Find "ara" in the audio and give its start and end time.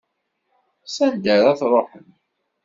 1.35-1.59